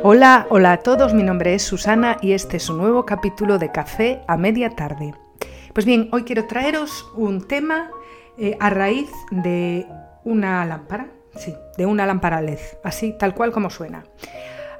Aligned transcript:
Hola, 0.00 0.46
hola 0.48 0.72
a 0.72 0.76
todos, 0.76 1.12
mi 1.12 1.24
nombre 1.24 1.54
es 1.54 1.64
Susana 1.64 2.18
y 2.22 2.30
este 2.30 2.58
es 2.58 2.70
un 2.70 2.78
nuevo 2.78 3.04
capítulo 3.04 3.58
de 3.58 3.72
Café 3.72 4.20
a 4.28 4.36
Media 4.36 4.70
Tarde. 4.70 5.12
Pues 5.74 5.86
bien, 5.86 6.08
hoy 6.12 6.22
quiero 6.22 6.46
traeros 6.46 7.10
un 7.16 7.48
tema 7.48 7.90
eh, 8.38 8.56
a 8.60 8.70
raíz 8.70 9.10
de 9.32 9.88
una 10.22 10.64
lámpara, 10.64 11.08
sí, 11.34 11.52
de 11.76 11.84
una 11.84 12.06
lámpara 12.06 12.40
LED, 12.40 12.60
así 12.84 13.12
tal 13.18 13.34
cual 13.34 13.50
como 13.50 13.70
suena. 13.70 14.04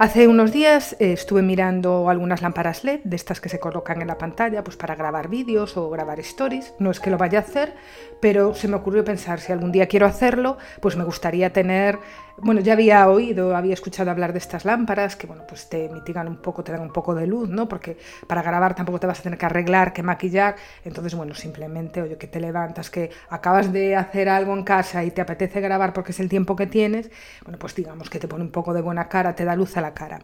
Hace 0.00 0.28
unos 0.28 0.52
días 0.52 0.92
eh, 1.00 1.12
estuve 1.12 1.42
mirando 1.42 2.08
algunas 2.08 2.40
lámparas 2.40 2.84
LED, 2.84 3.00
de 3.02 3.16
estas 3.16 3.40
que 3.40 3.48
se 3.48 3.58
colocan 3.58 4.00
en 4.00 4.06
la 4.06 4.16
pantalla 4.16 4.62
pues 4.62 4.76
para 4.76 4.94
grabar 4.94 5.28
vídeos 5.28 5.76
o 5.76 5.90
grabar 5.90 6.20
stories. 6.20 6.72
No 6.78 6.92
es 6.92 7.00
que 7.00 7.10
lo 7.10 7.18
vaya 7.18 7.40
a 7.40 7.42
hacer, 7.42 7.74
pero 8.20 8.54
se 8.54 8.68
me 8.68 8.76
ocurrió 8.76 9.04
pensar, 9.04 9.40
si 9.40 9.50
algún 9.50 9.72
día 9.72 9.88
quiero 9.88 10.06
hacerlo, 10.06 10.56
pues 10.80 10.96
me 10.96 11.02
gustaría 11.02 11.52
tener 11.52 11.98
bueno, 12.40 12.60
ya 12.60 12.74
había 12.74 13.08
oído, 13.08 13.56
había 13.56 13.74
escuchado 13.74 14.10
hablar 14.10 14.32
de 14.32 14.38
estas 14.38 14.64
lámparas 14.64 15.16
que, 15.16 15.26
bueno, 15.26 15.44
pues 15.48 15.68
te 15.68 15.88
mitigan 15.88 16.28
un 16.28 16.36
poco, 16.36 16.62
te 16.62 16.72
dan 16.72 16.82
un 16.82 16.92
poco 16.92 17.14
de 17.14 17.26
luz, 17.26 17.48
¿no? 17.48 17.68
Porque 17.68 17.98
para 18.26 18.42
grabar 18.42 18.74
tampoco 18.74 19.00
te 19.00 19.06
vas 19.06 19.20
a 19.20 19.22
tener 19.22 19.38
que 19.38 19.46
arreglar, 19.46 19.92
que 19.92 20.02
maquillar. 20.02 20.56
Entonces, 20.84 21.14
bueno, 21.14 21.34
simplemente, 21.34 22.00
oye, 22.00 22.16
que 22.16 22.28
te 22.28 22.40
levantas, 22.40 22.90
que 22.90 23.10
acabas 23.28 23.72
de 23.72 23.96
hacer 23.96 24.28
algo 24.28 24.54
en 24.54 24.62
casa 24.62 25.04
y 25.04 25.10
te 25.10 25.20
apetece 25.20 25.60
grabar 25.60 25.92
porque 25.92 26.12
es 26.12 26.20
el 26.20 26.28
tiempo 26.28 26.54
que 26.54 26.66
tienes, 26.66 27.10
bueno, 27.42 27.58
pues 27.58 27.74
digamos 27.74 28.08
que 28.08 28.18
te 28.20 28.28
pone 28.28 28.44
un 28.44 28.52
poco 28.52 28.72
de 28.72 28.82
buena 28.82 29.08
cara, 29.08 29.34
te 29.34 29.44
da 29.44 29.56
luz 29.56 29.76
a 29.76 29.80
la 29.80 29.87
cara. 29.94 30.20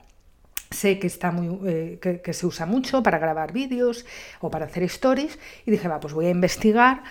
Sé 0.70 0.98
que 0.98 1.06
está 1.06 1.30
muy 1.30 1.68
eh, 1.68 1.98
que, 2.00 2.20
que, 2.20 2.32
se 2.32 2.46
usa 2.46 2.66
mucho 2.66 3.02
para 3.02 3.18
grabar 3.18 3.52
vídeos 3.52 4.04
o 4.40 4.50
para 4.50 4.66
hacer 4.66 4.82
stories 4.84 5.38
y 5.66 5.70
dije 5.70 5.86
va 5.88 6.00
pues 6.00 6.14
voy 6.14 6.26
a 6.26 6.30
investigar 6.30 7.02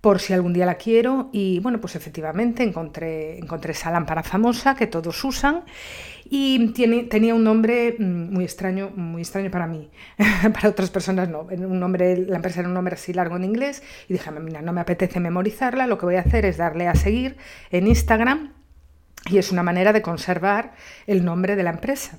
por 0.00 0.18
si 0.18 0.32
algún 0.32 0.52
día 0.52 0.64
la 0.64 0.76
quiero 0.76 1.28
y 1.32 1.58
bueno, 1.60 1.80
pues 1.80 1.94
efectivamente 1.94 2.62
encontré, 2.62 3.38
encontré 3.38 3.72
esa 3.72 3.90
lámpara 3.90 4.22
famosa 4.22 4.74
que 4.74 4.86
todos 4.86 5.22
usan 5.24 5.64
y 6.24 6.68
tiene, 6.68 7.04
tenía 7.04 7.34
un 7.34 7.44
nombre 7.44 7.96
mm, 7.98 8.32
muy 8.32 8.44
extraño, 8.44 8.90
muy 8.96 9.22
extraño 9.22 9.50
para 9.50 9.66
mí, 9.66 9.90
para 10.54 10.68
otras 10.70 10.90
personas 10.90 11.28
no, 11.28 11.42
un 11.42 11.80
nombre, 11.80 12.16
la 12.16 12.36
empresa 12.36 12.60
era 12.60 12.68
un 12.68 12.74
nombre 12.74 12.94
así 12.94 13.12
largo 13.12 13.36
en 13.36 13.44
inglés 13.44 13.82
y 14.08 14.14
dije, 14.14 14.30
mira, 14.30 14.62
no 14.62 14.72
me 14.72 14.80
apetece 14.80 15.20
memorizarla, 15.20 15.86
lo 15.86 15.98
que 15.98 16.06
voy 16.06 16.16
a 16.16 16.20
hacer 16.20 16.46
es 16.46 16.56
darle 16.56 16.88
a 16.88 16.94
seguir 16.94 17.36
en 17.70 17.86
Instagram 17.86 18.59
y 19.28 19.38
es 19.38 19.52
una 19.52 19.62
manera 19.62 19.92
de 19.92 20.02
conservar 20.02 20.72
el 21.06 21.24
nombre 21.24 21.56
de 21.56 21.62
la 21.62 21.70
empresa. 21.70 22.18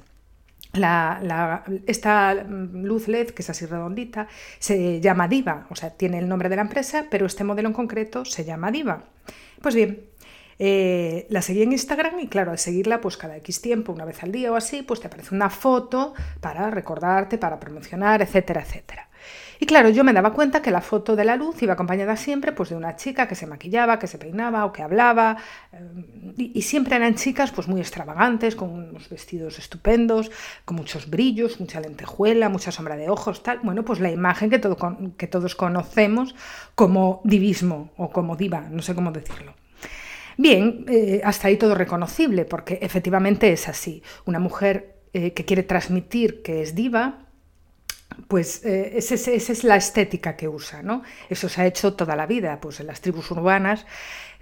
La, 0.73 1.63
esta 1.85 2.33
luz 2.33 3.09
LED, 3.09 3.31
que 3.31 3.41
es 3.41 3.49
así 3.49 3.66
redondita, 3.66 4.27
se 4.59 5.02
llama 5.02 5.27
Diva, 5.27 5.67
o 5.69 5.75
sea, 5.75 5.89
tiene 5.89 6.19
el 6.19 6.30
nombre 6.30 6.47
de 6.47 6.55
la 6.55 6.61
empresa, 6.61 7.08
pero 7.11 7.25
este 7.25 7.43
modelo 7.43 7.67
en 7.67 7.73
concreto 7.73 8.23
se 8.23 8.45
llama 8.45 8.71
Diva. 8.71 9.03
Pues 9.61 9.75
bien, 9.75 10.05
eh, 10.59 11.25
la 11.30 11.41
seguí 11.41 11.63
en 11.63 11.73
Instagram 11.73 12.19
y 12.19 12.27
claro, 12.27 12.52
al 12.52 12.59
seguirla, 12.59 13.02
pues 13.02 13.17
cada 13.17 13.36
X 13.38 13.61
tiempo, 13.61 13.91
una 13.91 14.05
vez 14.05 14.23
al 14.23 14.31
día 14.31 14.52
o 14.52 14.55
así, 14.55 14.81
pues 14.81 15.02
te 15.02 15.08
aparece 15.08 15.36
una 15.36 15.49
foto 15.49 16.13
para 16.39 16.69
recordarte, 16.69 17.38
para 17.38 17.59
promocionar, 17.59 18.21
etcétera, 18.21 18.61
etcétera. 18.61 19.09
Y 19.62 19.67
claro, 19.67 19.90
yo 19.90 20.04
me 20.04 20.12
daba 20.12 20.34
cuenta 20.34 20.64
que 20.64 20.72
la 20.72 20.81
foto 20.81 21.16
de 21.16 21.23
la 21.23 21.36
luz 21.36 21.62
iba 21.62 21.73
acompañada 21.73 22.16
siempre 22.16 22.52
pues, 22.52 22.70
de 22.70 22.76
una 22.76 22.95
chica 22.95 23.28
que 23.28 23.36
se 23.36 23.45
maquillaba, 23.45 24.00
que 24.00 24.08
se 24.08 24.17
peinaba 24.17 24.66
o 24.66 24.73
que 24.73 24.81
hablaba. 24.81 25.38
Eh, 25.72 26.52
y, 26.56 26.62
siempre 26.64 26.95
eran 26.95 27.14
chicas 27.14 27.52
pues, 27.52 27.67
muy 27.67 27.80
extravagantes, 27.80 28.56
con 28.56 28.72
unos 28.72 29.08
vestidos 29.08 29.59
estupendos, 29.59 30.32
con 30.66 30.78
muchos 30.78 31.12
brillos, 31.12 31.59
mucha 31.59 31.80
lentejuela, 31.80 32.50
mucha 32.50 32.72
sombra 32.72 32.95
de 32.95 33.08
ojos, 33.12 33.44
tal. 33.44 33.59
Bueno, 33.62 33.86
pues 33.86 34.00
la 34.00 34.09
imagen 34.09 34.50
que, 34.50 34.58
todo, 34.58 34.78
que 35.16 35.28
todos 35.28 35.54
conocemos 35.56 36.34
como 36.73 37.22
divismo 37.23 37.92
o 37.98 38.09
como 38.09 38.36
diva, 38.36 38.62
no 38.62 38.82
sé 38.82 38.95
cómo 38.95 39.12
decirlo. 39.12 39.54
Bien, 40.38 40.86
eh, 40.88 41.22
hasta 41.23 41.50
ahí 41.50 41.58
todo 41.58 41.76
reconocible, 41.76 42.45
porque 42.45 42.80
efectivamente 42.82 43.52
es 43.52 43.67
así. 43.67 44.02
Una 44.26 44.39
mujer 44.39 44.95
eh, 45.14 45.33
que 45.33 45.45
quiere 45.45 45.61
transmitir 45.61 46.42
que 46.42 46.64
es 46.64 46.73
diva, 46.73 47.27
pues 48.27 48.64
eh, 48.65 48.93
esa, 48.95 49.15
es 49.32 49.64
la 49.64 49.76
estética 49.76 50.36
que 50.36 50.48
usa, 50.48 50.82
¿no? 50.82 51.04
Eso 51.30 51.49
se 51.49 51.61
ha 51.61 51.65
hecho 51.65 51.93
toda 51.93 52.15
la 52.15 52.26
vida, 52.26 52.59
pues 52.59 52.80
en 52.80 52.87
las 52.87 53.02
tribus 53.02 53.32
urbanas 53.32 53.86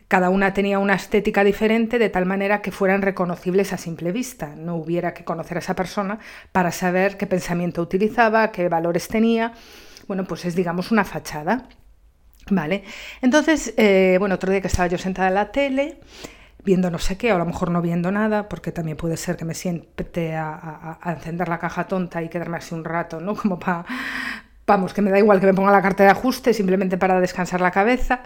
cada 0.10 0.32
una 0.32 0.56
tenía 0.56 0.80
una 0.80 0.96
estética 0.96 1.44
diferente 1.44 2.00
de 2.00 2.10
tal 2.10 2.26
manera 2.26 2.64
que 2.64 2.72
fueran 2.72 3.04
reconocibles 3.04 3.74
a 3.74 3.78
simple 3.78 4.12
vista, 4.12 4.56
no 4.56 4.76
hubiera 4.76 5.14
que 5.14 5.24
conocer 5.24 5.58
a 5.58 5.60
esa 5.60 5.76
persona 5.76 6.18
para 6.52 6.72
saber 6.72 7.16
qué 7.16 7.28
pensamiento 7.28 7.80
utilizaba, 7.84 8.52
qué 8.52 8.68
valores 8.70 9.08
tenía. 9.08 9.54
Bueno, 10.08 10.26
pues 10.26 10.46
es 10.46 10.56
digamos 10.56 10.92
una 10.92 11.06
fachada. 11.06 11.70
Vale. 12.50 12.84
Entonces, 13.22 13.76
eh, 13.78 14.16
bueno, 14.18 14.34
otro 14.34 14.52
día 14.52 14.62
que 14.62 14.68
estaba 14.68 14.88
yo 14.88 14.98
sentada 14.98 15.28
en 15.28 15.36
la 15.36 15.52
tele, 15.52 16.00
viendo 16.64 16.90
no 16.92 17.00
sé 17.00 17.18
qué, 17.18 17.32
o 17.32 17.36
a 17.36 17.40
lo 17.40 17.46
mejor 17.46 17.72
no 17.72 17.82
viendo 17.82 18.12
nada, 18.12 18.50
porque 18.50 18.72
también 18.72 18.98
puede 18.98 19.18
ser 19.18 19.38
que 19.38 19.46
me 19.46 19.54
siente 19.54 20.36
a, 20.36 21.00
encender 21.06 21.48
la 21.48 21.60
caja 21.60 21.88
tonta 21.88 22.22
y 22.22 22.30
quedarme 22.30 22.58
así 22.58 22.76
un 22.76 22.84
rato, 22.84 23.20
¿no? 23.20 23.36
Como 23.42 23.60
para, 23.60 23.86
vamos, 24.68 24.94
que 24.94 25.02
me 25.02 25.12
da 25.12 25.20
igual 25.20 25.40
que 25.40 25.46
me 25.48 25.54
ponga 25.54 25.72
la 25.72 25.82
carta 25.82 26.04
de 26.04 26.10
ajuste, 26.10 26.54
simplemente 26.54 26.98
para 26.98 27.20
descansar 27.20 27.62
la 27.62 27.72
cabeza. 27.72 28.22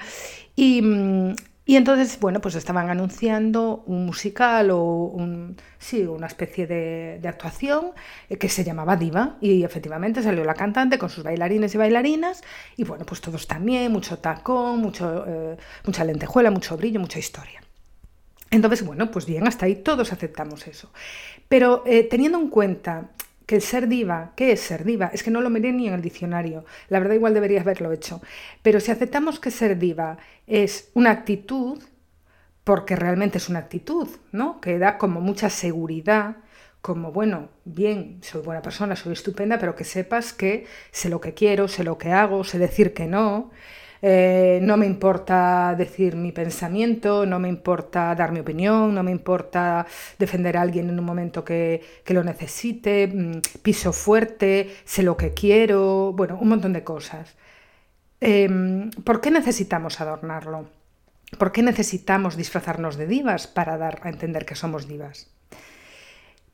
Y, 0.56 0.82
mm, 0.82 1.36
y 1.66 1.78
entonces, 1.78 2.20
bueno, 2.20 2.42
pues 2.42 2.56
estaban 2.56 2.90
anunciando 2.90 3.84
un 3.88 4.06
musical 4.06 4.70
o 4.72 4.84
un, 4.84 5.56
sí, 5.80 6.04
una 6.04 6.28
especie 6.28 6.68
de, 6.68 7.22
actuación 7.26 7.92
eh, 8.30 8.38
que 8.38 8.50
se 8.50 8.66
llamaba 8.66 8.98
Diva 8.98 9.38
y 9.40 9.64
efectivamente 9.64 10.22
salió 10.22 10.44
la 10.44 10.56
cantante 10.56 10.98
con 10.98 11.10
sus 11.10 11.24
bailarines 11.24 11.74
y 11.74 11.78
bailarinas 11.78 12.42
y 12.76 12.84
bueno, 12.84 13.06
pues 13.06 13.22
todos 13.22 13.48
también, 13.48 13.94
mucho 13.94 14.20
tacón, 14.20 14.82
mucho, 14.82 15.26
eh, 15.26 15.58
mucha 15.86 16.04
lentejuela, 16.04 16.52
mucho 16.52 16.76
brillo, 16.76 17.00
mucha 17.00 17.20
historia. 17.20 17.63
Entonces, 18.54 18.86
bueno, 18.86 19.10
pues 19.10 19.26
bien, 19.26 19.48
hasta 19.48 19.66
ahí 19.66 19.76
todos 19.76 20.14
aceptamos 20.14 20.68
eso. 20.68 20.92
Pero 21.50 21.84
eh, 21.88 22.04
teniendo 22.04 22.40
en 22.40 22.50
cuenta 22.50 23.10
que 23.48 23.56
el 23.56 23.62
ser 23.62 23.88
diva, 23.88 24.34
¿qué 24.36 24.52
es 24.52 24.62
ser 24.62 24.84
diva? 24.84 25.10
Es 25.12 25.24
que 25.24 25.32
no 25.32 25.42
lo 25.42 25.50
miré 25.50 25.74
ni 25.74 25.88
en 25.88 25.96
el 25.96 26.02
diccionario, 26.02 26.64
la 26.88 27.00
verdad 27.00 27.16
igual 27.16 27.34
debería 27.34 27.62
haberlo 27.62 27.92
hecho. 27.92 28.22
Pero 28.62 28.80
si 28.80 28.92
aceptamos 28.92 29.40
que 29.40 29.50
ser 29.50 29.80
diva 29.80 30.18
es 30.46 30.92
una 30.94 31.10
actitud, 31.10 31.82
porque 32.64 32.96
realmente 32.96 33.40
es 33.40 33.50
una 33.50 33.60
actitud, 33.60 34.08
¿no? 34.32 34.62
Que 34.62 34.78
da 34.78 34.98
como 35.00 35.20
mucha 35.20 35.50
seguridad, 35.50 36.38
como, 36.82 37.12
bueno, 37.12 37.50
bien, 37.66 38.20
soy 38.22 38.44
buena 38.44 38.62
persona, 38.62 38.96
soy 38.96 39.14
estupenda, 39.14 39.58
pero 39.58 39.76
que 39.76 39.84
sepas 39.84 40.32
que 40.32 40.68
sé 40.92 41.10
lo 41.10 41.20
que 41.20 41.34
quiero, 41.34 41.68
sé 41.68 41.84
lo 41.84 41.98
que 41.98 42.12
hago, 42.12 42.44
sé 42.44 42.60
decir 42.60 42.94
que 42.94 43.08
no, 43.08 43.52
eh, 44.06 44.60
no 44.62 44.76
me 44.76 44.86
importa 44.86 45.76
decir 45.78 46.18
mi 46.18 46.34
pensamiento, 46.34 47.26
no 47.26 47.40
me 47.40 47.48
importa 47.48 48.14
dar 48.16 48.34
mi 48.34 48.42
opinión, 48.42 48.94
no 48.94 49.02
me 49.02 49.12
importa 49.12 49.88
defender 50.20 50.58
a 50.58 50.62
alguien 50.62 50.90
en 50.90 51.00
un 51.00 51.06
momento 51.06 51.46
que, 51.46 51.82
lo 52.08 52.22
necesite, 52.22 53.08
mm, 53.08 53.62
piso 53.62 53.94
fuerte, 53.94 54.76
sé 54.84 55.04
lo 55.04 55.16
que 55.16 55.34
quiero, 55.34 56.12
bueno, 56.12 56.38
un 56.42 56.50
montón 56.50 56.74
de 56.74 56.84
cosas. 56.84 57.36
Em, 58.20 58.92
¿Por 59.06 59.22
qué 59.22 59.32
necesitamos 59.32 60.02
adornarlo? 60.02 60.68
¿Por 61.40 61.54
qué 61.54 61.64
necesitamos 61.64 62.36
disfrazarnos 62.36 62.98
de 62.98 63.08
divas 63.08 63.48
para 63.48 63.78
dar 63.78 64.02
a 64.04 64.10
entender 64.10 64.46
que 64.46 64.56
somos 64.56 64.86
divas? 64.88 65.30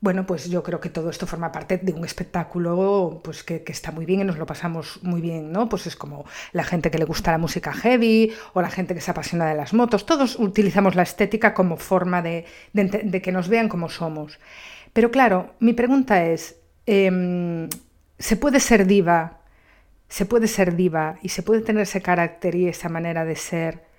Bueno, 0.02 0.24
pues 0.24 0.48
yo 0.48 0.62
creo 0.62 0.80
que 0.80 0.88
todo 0.88 1.10
esto 1.10 1.26
forma 1.26 1.52
parte 1.52 1.76
de 1.76 1.92
un 1.92 2.06
espectáculo 2.06 3.20
pues 3.22 3.44
que, 3.44 3.62
está 3.66 3.92
muy 3.92 4.06
bien 4.06 4.20
y 4.20 4.24
nos 4.24 4.38
lo 4.38 4.46
pasamos 4.46 4.98
muy 5.02 5.20
bien, 5.20 5.52
¿no? 5.52 5.68
Pues 5.68 5.86
es 5.86 5.94
como 5.94 6.24
la 6.52 6.64
gente 6.64 6.90
que 6.90 6.96
le 6.96 7.04
gusta 7.04 7.32
la 7.32 7.38
música 7.38 7.70
heavy 7.74 8.32
o 8.54 8.62
la 8.62 8.70
gente 8.70 8.94
que 8.94 9.02
se 9.02 9.10
apasiona 9.10 9.46
de 9.46 9.56
las 9.56 9.74
motos. 9.74 10.06
Todos 10.06 10.38
utilizamos 10.38 10.94
la 10.94 11.02
estética 11.02 11.52
como 11.52 11.76
forma 11.76 12.22
de, 12.22 12.46
que 13.22 13.32
nos 13.32 13.48
vean 13.48 13.68
como 13.68 13.90
somos. 13.90 14.38
Pero 14.94 15.10
claro, 15.10 15.54
mi 15.60 15.74
pregunta 15.74 16.24
es, 16.24 16.56
em, 16.86 17.68
¿se 18.18 18.36
puede 18.36 18.60
ser 18.60 18.86
diva? 18.86 19.40
¿Se 20.08 20.24
puede 20.24 20.48
ser 20.48 20.76
diva 20.76 21.18
y 21.22 21.28
se 21.28 21.42
puede 21.42 21.60
tener 21.60 21.82
ese 21.82 22.00
carácter 22.00 22.54
y 22.54 22.68
esa 22.68 22.88
manera 22.88 23.24
de 23.24 23.36
ser? 23.36 23.90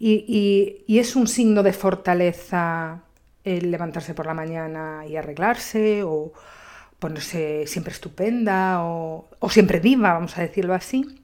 y 0.00 0.98
es 0.98 1.16
un 1.16 1.26
signo 1.26 1.64
de 1.64 1.72
fortaleza 1.72 3.02
el 3.44 3.70
levantarse 3.70 4.14
por 4.14 4.26
la 4.26 4.34
mañana 4.34 5.04
y 5.06 5.16
arreglarse 5.16 6.02
o 6.02 6.32
ponerse 6.98 7.66
siempre 7.66 7.92
estupenda 7.92 8.82
o, 8.82 9.28
siempre 9.50 9.80
viva, 9.80 10.12
vamos 10.12 10.36
a 10.38 10.42
decirlo 10.42 10.74
así. 10.74 11.22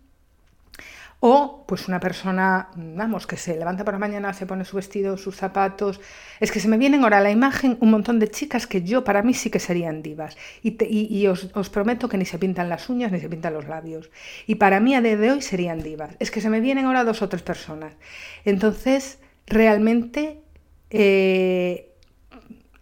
O 1.26 1.64
pues 1.66 1.88
una 1.88 2.00
persona, 2.00 2.68
vamos, 2.76 3.26
que 3.26 3.38
se 3.38 3.56
levanta 3.56 3.82
por 3.82 3.94
la 3.94 3.98
mañana, 3.98 4.34
se 4.34 4.44
pone 4.44 4.66
su 4.66 4.76
vestido, 4.76 5.16
sus 5.16 5.36
zapatos. 5.36 5.98
Es 6.38 6.52
que 6.52 6.60
se 6.60 6.68
me 6.68 6.76
vienen 6.76 7.02
ahora 7.02 7.16
a 7.16 7.22
la 7.22 7.30
imagen 7.30 7.78
un 7.80 7.90
montón 7.90 8.18
de 8.18 8.28
chicas 8.28 8.66
que 8.66 8.82
yo 8.82 9.04
para 9.04 9.22
mí 9.22 9.32
sí 9.32 9.48
que 9.48 9.58
serían 9.58 10.02
divas. 10.02 10.36
Y, 10.62 11.26
os, 11.26 11.48
os, 11.54 11.70
prometo 11.70 12.10
que 12.10 12.18
ni 12.18 12.26
se 12.26 12.38
pintan 12.38 12.68
las 12.68 12.90
uñas 12.90 13.10
ni 13.10 13.20
se 13.20 13.30
pintan 13.30 13.54
los 13.54 13.66
labios. 13.66 14.10
Y 14.46 14.56
para 14.56 14.80
mí 14.80 14.94
a 14.94 15.00
día 15.00 15.16
de 15.16 15.30
hoy 15.30 15.40
serían 15.40 15.82
divas. 15.82 16.14
Es 16.18 16.30
que 16.30 16.42
se 16.42 16.50
me 16.50 16.60
vienen 16.60 16.84
ahora 16.84 17.04
dos 17.04 17.22
o 17.22 17.28
tres 17.30 17.42
personas. 17.42 17.94
Entonces, 18.44 19.18
realmente 19.46 20.42
eh, 20.90 21.93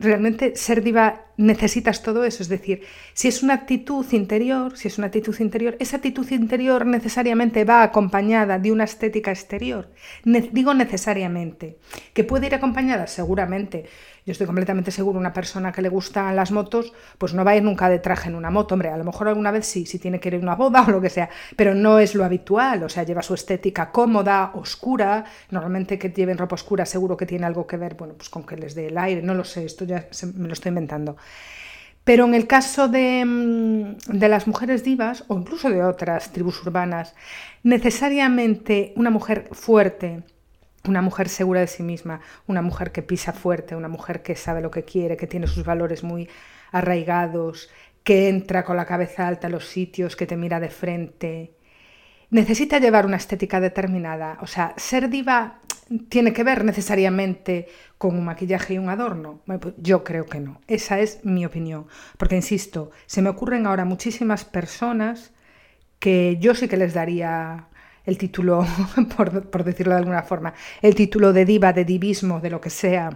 realmente 0.02 0.56
ser 0.56 0.82
diva 0.82 1.26
necesitas 1.36 2.02
todo 2.02 2.24
eso, 2.24 2.42
es 2.42 2.48
decir, 2.48 2.82
si 3.14 3.28
es 3.28 3.42
una 3.42 3.54
actitud 3.54 4.06
interior, 4.12 4.76
si 4.76 4.88
es 4.88 4.98
una 4.98 5.06
actitud 5.06 5.38
interior, 5.40 5.76
esa 5.80 5.96
actitud 5.96 6.30
interior 6.30 6.84
necesariamente 6.86 7.64
va 7.64 7.82
acompañada 7.82 8.58
de 8.58 8.72
una 8.72 8.84
estética 8.84 9.30
exterior. 9.30 9.90
digo 10.24 10.74
necesariamente, 10.74 11.78
que 12.12 12.24
puede 12.24 12.46
ir 12.46 12.54
acompañada 12.54 13.06
seguramente 13.06 13.86
yo 14.24 14.30
estoy 14.30 14.46
completamente 14.46 14.92
seguro, 14.92 15.18
una 15.18 15.32
persona 15.32 15.72
que 15.72 15.82
le 15.82 15.88
gustan 15.88 16.36
las 16.36 16.52
motos, 16.52 16.92
pues 17.18 17.34
no 17.34 17.44
va 17.44 17.52
a 17.52 17.56
ir 17.56 17.62
nunca 17.64 17.88
de 17.88 17.98
traje 17.98 18.28
en 18.28 18.36
una 18.36 18.50
moto. 18.50 18.74
Hombre, 18.74 18.90
a 18.90 18.96
lo 18.96 19.02
mejor 19.02 19.26
alguna 19.26 19.50
vez 19.50 19.66
sí, 19.66 19.84
si 19.84 19.98
tiene 19.98 20.20
que 20.20 20.28
ir 20.28 20.36
a 20.36 20.38
una 20.38 20.54
boda 20.54 20.84
o 20.86 20.90
lo 20.90 21.00
que 21.00 21.10
sea, 21.10 21.28
pero 21.56 21.74
no 21.74 21.98
es 21.98 22.14
lo 22.14 22.24
habitual. 22.24 22.84
O 22.84 22.88
sea, 22.88 23.02
lleva 23.02 23.22
su 23.22 23.34
estética 23.34 23.90
cómoda, 23.90 24.52
oscura. 24.54 25.24
Normalmente 25.50 25.98
que 25.98 26.10
lleven 26.10 26.38
ropa 26.38 26.54
oscura 26.54 26.86
seguro 26.86 27.16
que 27.16 27.26
tiene 27.26 27.46
algo 27.46 27.66
que 27.66 27.76
ver, 27.76 27.94
bueno, 27.94 28.14
pues 28.14 28.28
con 28.28 28.44
que 28.44 28.56
les 28.56 28.74
dé 28.74 28.86
el 28.86 28.98
aire. 28.98 29.22
No 29.22 29.34
lo 29.34 29.44
sé, 29.44 29.64
esto 29.64 29.84
ya 29.84 30.06
me 30.34 30.46
lo 30.46 30.52
estoy 30.52 30.68
inventando. 30.70 31.16
Pero 32.04 32.24
en 32.24 32.34
el 32.34 32.46
caso 32.46 32.88
de, 32.88 33.24
mm, 33.24 34.18
de, 34.18 34.28
las 34.28 34.46
mujeres 34.46 34.82
divas, 34.82 35.24
o 35.28 35.38
incluso 35.38 35.70
de 35.70 35.84
otras 35.84 36.32
tribus 36.32 36.60
urbanas, 36.62 37.14
necesariamente 37.62 38.92
una 38.96 39.10
mujer 39.10 39.48
fuerte, 39.52 40.22
una 40.86 41.02
mujer 41.02 41.28
segura 41.28 41.60
de 41.60 41.66
sí 41.66 41.82
misma, 41.82 42.20
una 42.46 42.62
mujer 42.62 42.92
que 42.92 43.02
pisa 43.02 43.32
fuerte, 43.32 43.76
una 43.76 43.88
mujer 43.88 44.22
que 44.22 44.34
sabe 44.34 44.60
lo 44.60 44.70
que 44.70 44.84
quiere, 44.84 45.16
que 45.16 45.26
tiene 45.26 45.46
sus 45.46 45.64
valores 45.64 46.02
muy 46.02 46.28
arraigados, 46.72 47.70
que 48.02 48.28
entra 48.28 48.64
con 48.64 48.76
la 48.76 48.86
cabeza 48.86 49.28
alta 49.28 49.46
a 49.46 49.50
los 49.50 49.66
sitios, 49.66 50.16
que 50.16 50.26
te 50.26 50.36
mira 50.36 50.60
de 50.60 50.70
frente. 50.70 51.54
Necesita 52.30 52.78
llevar 52.78 53.06
una 53.06 53.16
estética 53.16 53.60
determinada. 53.60 54.38
O 54.40 54.46
sea, 54.46 54.74
ser 54.76 55.08
diva 55.08 55.60
tiene 56.08 56.32
que 56.32 56.44
ver 56.44 56.64
necesariamente 56.64 57.68
con 57.98 58.16
un 58.16 58.24
maquillaje 58.24 58.74
y 58.74 58.78
un 58.78 58.88
adorno. 58.88 59.40
Pues 59.44 59.74
yo 59.76 60.02
creo 60.02 60.26
que 60.26 60.40
no. 60.40 60.60
Esa 60.66 60.98
es 60.98 61.24
mi 61.24 61.44
opinión. 61.44 61.86
Porque, 62.16 62.36
insisto, 62.36 62.90
se 63.06 63.22
me 63.22 63.28
ocurren 63.28 63.66
ahora 63.66 63.84
muchísimas 63.84 64.44
personas 64.44 65.32
que 65.98 66.38
yo 66.40 66.54
sí 66.54 66.66
que 66.66 66.76
les 66.76 66.94
daría 66.94 67.68
el 68.04 68.18
título, 68.18 68.66
por, 69.16 69.64
decirlo 69.64 69.92
de 69.92 69.98
alguna 69.98 70.22
forma, 70.22 70.54
el 70.80 70.94
título 70.94 71.32
de 71.32 71.44
diva, 71.44 71.72
de 71.72 71.84
divismo, 71.84 72.40
de 72.40 72.50
lo 72.50 72.60
que 72.60 72.70
sea, 72.70 73.10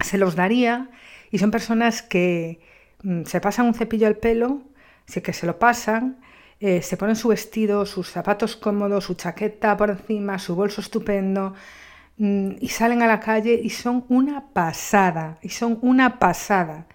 se 0.00 0.18
los 0.18 0.36
daría 0.36 0.90
y 1.30 1.38
son 1.38 1.50
personas 1.50 2.02
que 2.02 2.60
mm, 3.02 3.24
se 3.24 3.40
pasan 3.40 3.66
un 3.66 3.74
cepillo 3.74 4.06
al 4.06 4.16
pelo, 4.16 4.62
sí 5.06 5.20
que 5.20 5.32
se 5.32 5.46
lo 5.46 5.58
pasan, 5.58 6.20
eh, 6.60 6.82
se 6.82 6.96
ponen 6.96 7.16
su 7.16 7.28
vestido, 7.28 7.84
sus 7.84 8.10
zapatos 8.10 8.56
cómodos, 8.56 9.04
su 9.04 9.14
chaqueta 9.14 9.76
por 9.76 9.90
encima, 9.90 10.38
su 10.38 10.54
bolso 10.54 10.80
estupendo 10.80 11.54
mm, 12.18 12.52
y 12.60 12.68
salen 12.68 13.02
a 13.02 13.06
la 13.06 13.20
calle 13.20 13.60
y 13.62 13.70
son 13.70 14.04
una 14.08 14.48
pasada, 14.52 15.38
y 15.42 15.50
son 15.50 15.78
una 15.82 16.18
pasada. 16.18 16.86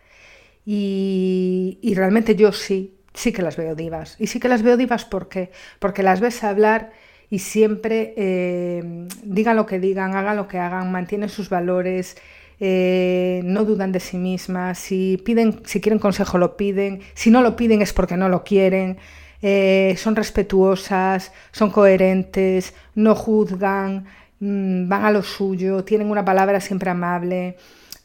Y, 0.65 1.79
y 1.81 1.95
realmente 1.95 2.35
yo 2.35 2.51
sí, 2.51 3.01
sí 3.13 3.31
que 3.31 3.41
las 3.41 3.57
veo 3.57 3.75
divas. 3.75 4.15
Y 4.19 4.27
sí 4.27 4.39
que 4.39 4.47
las 4.47 4.61
veo 4.61 4.77
divas 4.77 5.05
¿por 5.05 5.27
qué? 5.27 5.51
porque 5.79 6.03
las 6.03 6.19
ves 6.19 6.43
hablar 6.43 6.91
y 7.31 7.39
siempre 7.39 8.13
eh, 8.17 9.07
digan 9.23 9.55
lo 9.55 9.65
que 9.65 9.79
digan, 9.79 10.15
hagan 10.15 10.35
lo 10.35 10.49
que 10.49 10.59
hagan, 10.59 10.91
mantienen 10.91 11.29
sus 11.29 11.49
valores, 11.49 12.17
eh, 12.59 13.41
no 13.45 13.63
dudan 13.63 13.93
de 13.93 14.01
sí 14.01 14.17
mismas, 14.17 14.77
si, 14.77 15.17
piden, 15.25 15.61
si 15.65 15.79
quieren 15.79 15.97
consejo 15.97 16.37
lo 16.37 16.57
piden, 16.57 16.99
si 17.13 17.31
no 17.31 17.41
lo 17.41 17.55
piden 17.55 17.81
es 17.81 17.93
porque 17.93 18.17
no 18.17 18.27
lo 18.27 18.43
quieren, 18.43 18.97
eh, 19.41 19.95
son 19.97 20.17
respetuosas, 20.17 21.31
son 21.53 21.71
coherentes, 21.71 22.73
no 22.95 23.15
juzgan, 23.15 24.05
mm, 24.41 24.89
van 24.89 25.05
a 25.05 25.11
lo 25.11 25.23
suyo, 25.23 25.85
tienen 25.85 26.11
una 26.11 26.25
palabra 26.25 26.59
siempre 26.59 26.91
amable 26.91 27.55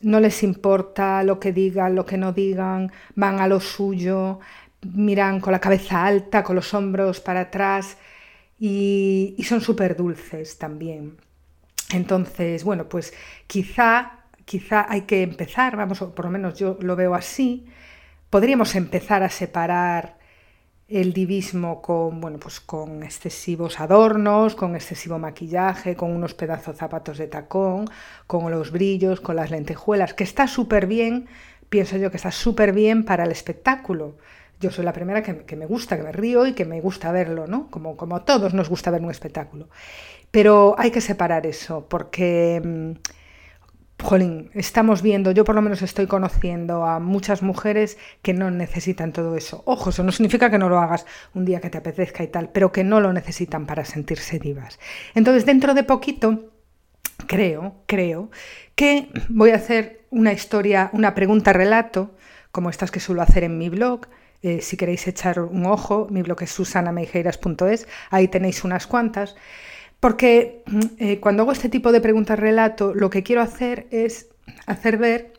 no 0.02 0.20
les 0.20 0.42
importa 0.42 1.22
lo 1.22 1.40
que 1.40 1.52
digan, 1.52 1.94
lo 1.94 2.04
que 2.04 2.18
no 2.18 2.32
digan, 2.32 2.92
van 3.14 3.40
a 3.40 3.48
lo 3.48 3.60
suyo, 3.60 4.40
miran 4.82 5.40
con 5.40 5.52
la 5.52 5.60
cabeza 5.60 6.04
alta, 6.04 6.44
con 6.44 6.54
los 6.54 6.74
hombros 6.74 7.18
para 7.20 7.40
atrás 7.40 7.96
y, 8.58 9.36
son 9.44 9.60
súper 9.60 9.96
dulces 9.96 10.58
también. 10.58 11.16
Entonces, 11.92 12.64
bueno, 12.64 12.88
pues 12.88 13.12
quizá, 13.46 14.24
quizá 14.44 14.86
hay 14.88 15.02
que 15.02 15.22
empezar, 15.22 15.76
vamos, 15.76 15.98
por 16.00 16.24
lo 16.24 16.30
menos 16.30 16.58
yo 16.58 16.78
lo 16.80 16.96
veo 16.96 17.14
así, 17.14 17.66
podríamos 18.30 18.74
empezar 18.74 19.22
a 19.22 19.28
separar 19.28 20.18
el 20.88 21.12
divismo 21.12 21.82
con, 21.82 22.20
bueno, 22.20 22.38
pues 22.38 22.60
con 22.60 23.02
excesivos 23.02 23.80
adornos, 23.80 24.54
con 24.54 24.76
excesivo 24.76 25.18
maquillaje, 25.18 25.96
con 25.96 26.12
unos 26.12 26.34
pedazos 26.34 26.76
zapatos 26.76 27.18
de 27.18 27.26
tacón, 27.26 27.86
con 28.26 28.50
los 28.50 28.70
brillos, 28.70 29.20
con 29.20 29.36
las 29.36 29.50
lentejuelas, 29.50 30.14
que 30.14 30.24
está 30.24 30.46
súper 30.46 30.86
bien, 30.86 31.26
pienso 31.68 31.96
yo 31.96 32.10
que 32.10 32.16
está 32.16 32.30
súper 32.30 32.72
bien 32.72 33.04
para 33.04 33.24
el 33.24 33.32
espectáculo 33.32 34.16
yo 34.60 34.70
soy 34.70 34.84
la 34.84 34.92
primera 34.92 35.22
que, 35.22 35.56
me 35.56 35.66
gusta, 35.66 35.96
que 35.96 36.02
me 36.02 36.12
río 36.12 36.46
y 36.46 36.54
que 36.54 36.64
me 36.64 36.80
gusta 36.80 37.12
verlo, 37.12 37.46
¿no? 37.46 37.70
Como, 37.70 37.96
como 37.96 38.16
a 38.16 38.24
todos 38.24 38.54
nos 38.54 38.68
gusta 38.68 38.90
ver 38.90 39.02
un 39.02 39.10
espectáculo. 39.10 39.68
Pero 40.30 40.74
hay 40.78 40.90
que 40.90 41.00
separar 41.00 41.46
eso, 41.46 41.86
porque, 41.88 42.60
mm, 42.64 44.02
jolín, 44.02 44.50
estamos 44.54 45.02
viendo, 45.02 45.30
yo 45.30 45.44
por 45.44 45.54
lo 45.54 45.62
menos 45.62 45.82
estoy 45.82 46.06
conociendo 46.06 46.84
a 46.84 47.00
muchas 47.00 47.42
mujeres 47.42 47.98
que 48.22 48.34
no 48.34 48.50
necesitan 48.50 49.12
todo 49.12 49.36
eso. 49.36 49.62
Ojo, 49.66 49.90
eso 49.90 50.02
no 50.02 50.12
significa 50.12 50.50
que 50.50 50.58
no 50.58 50.68
lo 50.68 50.78
hagas 50.78 51.06
un 51.34 51.44
día 51.44 51.60
que 51.60 51.70
te 51.70 51.78
apetezca 51.78 52.22
y 52.22 52.28
tal, 52.28 52.50
pero 52.50 52.72
que 52.72 52.84
no 52.84 53.00
lo 53.00 53.12
necesitan 53.12 53.66
para 53.66 53.84
sentirse 53.84 54.38
divas. 54.38 54.78
Entonces, 55.14 55.46
dentro 55.46 55.74
de 55.74 55.84
poquito, 55.84 56.50
creo, 57.26 57.82
creo, 57.86 58.30
que 58.74 59.08
voy 59.28 59.50
a 59.50 59.56
hacer 59.56 60.06
una 60.10 60.32
historia, 60.32 60.90
una 60.92 61.14
pregunta-relato, 61.14 62.14
como 62.52 62.70
estas 62.70 62.90
que 62.90 63.00
suelo 63.00 63.22
hacer 63.22 63.44
en 63.44 63.58
mi 63.58 63.68
blog, 63.68 64.06
eh, 64.42 64.60
si 64.60 64.76
queréis 64.76 65.06
echar 65.06 65.40
un 65.40 65.66
ojo, 65.66 66.06
mi 66.10 66.22
blog 66.22 66.42
es 66.42 66.50
susanameijeiras.es, 66.50 67.88
ahí 68.10 68.28
tenéis 68.28 68.64
unas 68.64 68.86
cuantas. 68.86 69.36
Porque 70.00 70.62
mm, 70.66 70.80
eh, 70.98 71.20
cuando 71.20 71.42
hago 71.42 71.52
este 71.52 71.68
tipo 71.68 71.92
de 71.92 72.00
preguntas-relato, 72.00 72.94
lo 72.94 73.10
que 73.10 73.22
quiero 73.22 73.42
hacer 73.42 73.86
es 73.90 74.28
hacer 74.66 74.98
ver 74.98 75.32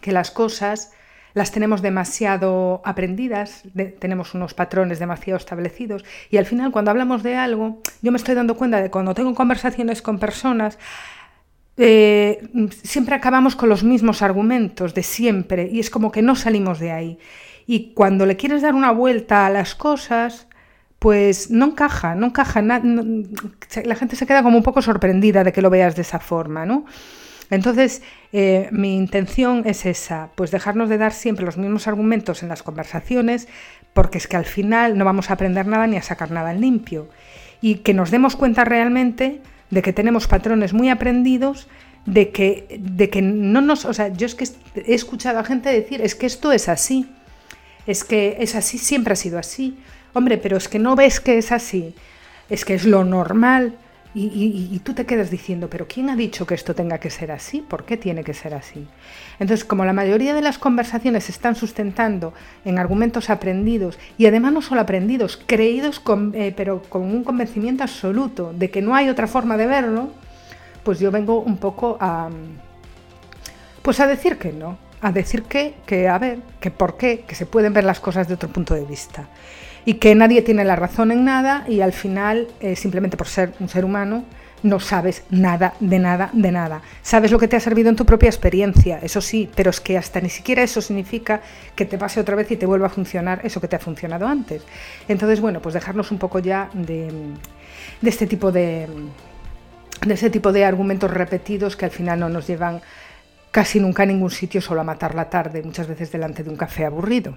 que 0.00 0.12
las 0.12 0.30
cosas 0.30 0.92
las 1.34 1.52
tenemos 1.52 1.82
demasiado 1.82 2.82
aprendidas, 2.84 3.62
tenemos 3.98 4.34
unos 4.34 4.54
patrones 4.54 4.98
demasiado 4.98 5.36
establecidos 5.36 6.04
y 6.28 6.38
al 6.38 6.46
final 6.46 6.72
cuando 6.72 6.90
hablamos 6.90 7.22
de 7.22 7.36
algo, 7.36 7.80
yo 8.02 8.10
me 8.10 8.18
estoy 8.18 8.34
dando 8.34 8.56
cuenta 8.56 8.82
de 8.82 8.90
cuando 8.90 9.14
tengo 9.14 9.34
conversaciones 9.34 10.02
con 10.02 10.18
personas, 10.18 10.78
eh, 11.82 12.46
siempre 12.82 13.14
acabamos 13.14 13.56
con 13.56 13.70
los 13.70 13.84
mismos 13.84 14.20
argumentos 14.20 14.92
de 14.92 15.02
siempre 15.02 15.66
y 15.72 15.80
es 15.80 15.88
como 15.88 16.12
que 16.12 16.20
no 16.20 16.36
salimos 16.36 16.78
de 16.78 16.92
ahí. 16.92 17.18
Y 17.66 17.94
cuando 17.94 18.26
le 18.26 18.36
quieres 18.36 18.60
dar 18.60 18.74
una 18.74 18.90
vuelta 18.90 19.46
a 19.46 19.50
las 19.50 19.74
cosas, 19.74 20.46
pues 20.98 21.50
no 21.50 21.66
encaja, 21.66 22.14
no 22.14 22.26
encaja. 22.26 22.60
la 22.60 23.94
gente 23.96 24.16
se 24.16 24.26
queda 24.26 24.42
como 24.42 24.58
un 24.58 24.62
poco 24.62 24.82
sorprendida 24.82 25.42
de 25.42 25.54
que 25.54 25.62
lo 25.62 25.70
veas 25.70 25.96
de 25.96 26.02
esa 26.02 26.18
forma, 26.18 26.66
¿no? 26.66 26.84
Entonces, 27.48 28.02
eh, 28.34 28.68
mi 28.72 28.94
intención 28.94 29.62
es 29.64 29.86
esa, 29.86 30.28
pues 30.34 30.50
dejarnos 30.50 30.90
de 30.90 30.98
dar 30.98 31.12
siempre 31.12 31.46
los 31.46 31.56
mismos 31.56 31.88
argumentos 31.88 32.42
en 32.42 32.50
las 32.50 32.62
conversaciones, 32.62 33.48
porque 33.94 34.18
es 34.18 34.28
que 34.28 34.36
al 34.36 34.44
final 34.44 34.98
no 34.98 35.06
vamos 35.06 35.30
a 35.30 35.32
aprender 35.32 35.66
nada 35.66 35.86
ni 35.86 35.96
a 35.96 36.02
sacar 36.02 36.30
nada 36.30 36.52
en 36.52 36.60
limpio. 36.60 37.08
Y 37.62 37.76
que 37.76 37.94
nos 37.94 38.10
demos 38.10 38.36
cuenta 38.36 38.64
realmente 38.66 39.40
de 39.70 39.82
que 39.82 39.92
tenemos 39.92 40.26
patrones 40.26 40.72
muy 40.72 40.88
aprendidos, 40.88 41.68
de 42.06 42.30
que, 42.30 42.80
de 42.80 43.10
que 43.10 43.22
no 43.22 43.60
nos... 43.60 43.84
O 43.84 43.94
sea, 43.94 44.08
yo 44.08 44.26
es 44.26 44.34
que 44.34 44.48
he 44.74 44.94
escuchado 44.94 45.38
a 45.38 45.44
gente 45.44 45.70
decir, 45.70 46.00
es 46.00 46.14
que 46.14 46.26
esto 46.26 46.52
es 46.52 46.68
así 46.68 47.08
es 47.86 48.04
que 48.04 48.36
es 48.40 48.54
así, 48.54 48.78
siempre 48.78 49.12
ha 49.14 49.16
sido 49.16 49.38
así. 49.38 49.78
Hombre, 50.12 50.38
pero 50.38 50.56
es 50.56 50.68
que 50.68 50.78
no 50.78 50.96
ves 50.96 51.20
que 51.20 51.38
es 51.38 51.52
así, 51.52 51.94
es 52.48 52.64
que 52.64 52.74
es 52.74 52.84
lo 52.84 53.04
normal. 53.04 53.74
Y, 54.12 54.80
tú 54.82 54.92
te 54.92 55.06
quedas 55.06 55.30
diciendo, 55.30 55.70
pero 55.70 55.86
¿quién 55.86 56.10
ha 56.10 56.16
dicho 56.16 56.44
que 56.44 56.54
esto 56.54 56.74
tenga 56.74 56.98
que 56.98 57.10
ser 57.10 57.30
así? 57.30 57.60
¿Por 57.60 57.84
qué 57.84 57.96
tiene 57.96 58.24
que 58.24 58.34
ser 58.34 58.54
así? 58.54 58.88
Entonces, 59.38 59.64
como 59.64 59.84
la 59.84 59.92
mayoría 59.92 60.34
de 60.34 60.42
las 60.42 60.58
conversaciones 60.58 61.24
se 61.24 61.32
están 61.32 61.54
sustentando 61.54 62.34
en 62.64 62.80
argumentos 62.80 63.30
aprendidos, 63.30 64.00
y 64.18 64.26
además 64.26 64.52
no 64.52 64.62
solo 64.62 64.80
aprendidos, 64.80 65.40
creídos, 65.46 66.02
eh, 66.34 66.52
pero 66.56 66.82
con 66.82 67.02
un 67.02 67.22
convencimiento 67.22 67.84
absoluto 67.84 68.52
de 68.52 68.70
que 68.70 68.82
no 68.82 68.96
hay 68.96 69.08
otra 69.08 69.28
forma 69.28 69.56
de 69.56 69.66
verlo, 69.66 70.10
pues 70.82 70.98
yo 70.98 71.12
vengo 71.12 71.38
un 71.40 71.58
poco 71.58 71.96
a, 72.00 72.30
pues 73.82 74.00
a 74.00 74.08
decir 74.08 74.38
que 74.38 74.52
no, 74.52 74.76
a 75.00 75.12
decir 75.12 75.44
que, 75.44 75.74
que, 75.86 76.08
a 76.08 76.18
ver, 76.18 76.38
que 76.60 76.70
por 76.70 76.96
qué, 76.96 77.24
que 77.26 77.34
se 77.34 77.46
pueden 77.46 77.72
ver 77.72 77.84
las 77.84 78.00
cosas 78.00 78.28
de 78.28 78.34
otro 78.34 78.48
punto 78.48 78.74
de 78.74 78.84
vista. 78.84 79.28
Y 79.84 79.94
que 79.94 80.14
nadie 80.14 80.42
tiene 80.42 80.64
la 80.64 80.76
razón 80.76 81.10
en 81.10 81.24
nada 81.24 81.64
y 81.66 81.80
al 81.80 81.92
final, 81.92 82.48
eh, 82.60 82.76
simplemente 82.76 83.16
por 83.16 83.26
ser 83.26 83.54
un 83.60 83.68
ser 83.68 83.84
humano, 83.84 84.24
no 84.62 84.78
sabes 84.78 85.22
nada, 85.30 85.72
de 85.80 85.98
nada, 85.98 86.28
de 86.34 86.52
nada. 86.52 86.82
Sabes 87.02 87.30
lo 87.30 87.38
que 87.38 87.48
te 87.48 87.56
ha 87.56 87.60
servido 87.60 87.88
en 87.88 87.96
tu 87.96 88.04
propia 88.04 88.28
experiencia, 88.28 88.98
eso 89.02 89.22
sí, 89.22 89.48
pero 89.54 89.70
es 89.70 89.80
que 89.80 89.96
hasta 89.96 90.20
ni 90.20 90.28
siquiera 90.28 90.62
eso 90.62 90.82
significa 90.82 91.40
que 91.74 91.86
te 91.86 91.96
pase 91.96 92.20
otra 92.20 92.36
vez 92.36 92.50
y 92.50 92.56
te 92.56 92.66
vuelva 92.66 92.88
a 92.88 92.90
funcionar 92.90 93.40
eso 93.42 93.58
que 93.60 93.68
te 93.68 93.76
ha 93.76 93.78
funcionado 93.78 94.26
antes. 94.26 94.62
Entonces, 95.08 95.40
bueno, 95.40 95.62
pues 95.62 95.72
dejarnos 95.72 96.10
un 96.10 96.18
poco 96.18 96.40
ya 96.40 96.68
de, 96.74 97.10
de 98.02 98.10
este 98.10 98.26
tipo 98.26 98.52
de 98.52 98.86
de 100.06 100.14
ese 100.14 100.30
tipo 100.30 100.52
de 100.52 100.64
argumentos 100.64 101.10
repetidos 101.10 101.76
que 101.76 101.84
al 101.84 101.90
final 101.90 102.20
no 102.20 102.28
nos 102.28 102.46
llevan 102.46 102.80
casi 103.50 103.80
nunca 103.80 104.04
en 104.04 104.10
ningún 104.10 104.30
sitio 104.30 104.60
solo 104.60 104.80
a 104.80 104.84
matar 104.84 105.14
la 105.14 105.28
tarde, 105.28 105.62
muchas 105.62 105.86
veces 105.86 106.12
delante 106.12 106.42
de 106.42 106.50
un 106.50 106.56
café 106.56 106.84
aburrido. 106.84 107.36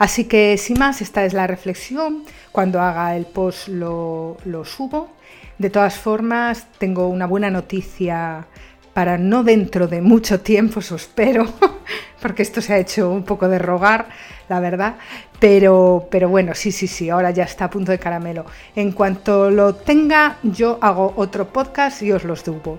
Así 0.00 0.24
que 0.24 0.56
sin 0.56 0.78
más, 0.78 1.02
esta 1.02 1.26
es 1.26 1.34
la 1.34 1.46
reflexión. 1.46 2.24
Cuando 2.52 2.80
haga 2.80 3.14
el 3.16 3.26
post 3.26 3.68
lo, 3.68 4.38
subo. 4.64 5.10
De 5.58 5.68
todas 5.68 5.98
formas, 5.98 6.66
tengo 6.78 7.06
una 7.08 7.26
buena 7.26 7.50
noticia 7.50 8.46
para 8.94 9.18
no 9.18 9.44
dentro 9.44 9.88
de 9.88 10.00
mucho 10.00 10.40
tiempo, 10.40 10.80
os 10.80 10.90
espero, 10.90 11.46
porque 12.22 12.42
esto 12.42 12.62
se 12.62 12.72
ha 12.72 12.78
hecho 12.78 13.10
un 13.10 13.24
poco 13.24 13.46
de 13.48 13.58
rogar, 13.58 14.08
la 14.48 14.58
verdad. 14.58 14.96
Pero, 15.38 16.08
pero 16.10 16.30
bueno, 16.30 16.54
sí, 16.54 16.72
sí, 16.72 16.86
sí, 16.86 17.10
ahora 17.10 17.30
ya 17.30 17.44
está 17.44 17.66
a 17.66 17.70
punto 17.70 17.92
de 17.92 17.98
caramelo. 17.98 18.46
En 18.74 18.92
cuanto 18.92 19.50
lo 19.50 19.74
tenga, 19.74 20.38
yo 20.42 20.78
hago 20.80 21.12
otro 21.16 21.52
podcast 21.52 22.00
y 22.02 22.12
os 22.12 22.24
los 22.24 22.42
dubo. 22.42 22.78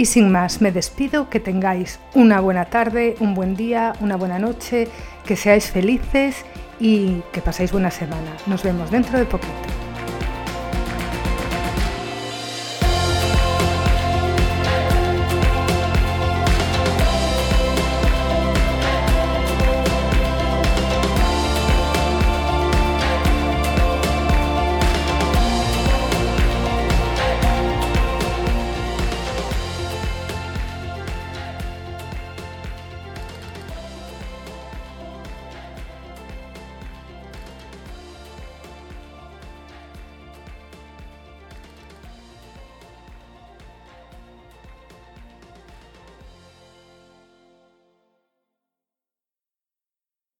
Y 0.00 0.06
sin 0.06 0.32
más, 0.32 0.62
me 0.62 0.72
despido, 0.72 1.28
que 1.28 1.40
tengáis 1.40 2.00
una 2.14 2.40
buena 2.40 2.64
tarde, 2.64 3.16
un 3.20 3.34
buen 3.34 3.54
día, 3.54 3.92
una 4.00 4.16
buena 4.16 4.38
noche, 4.38 4.88
que 5.26 5.36
seáis 5.36 5.70
felices 5.70 6.46
y 6.80 7.20
que 7.32 7.42
paséis 7.42 7.70
buena 7.70 7.90
semana. 7.90 8.34
Nos 8.46 8.62
vemos 8.62 8.90
dentro 8.90 9.18
de 9.18 9.26
poquito. 9.26 9.69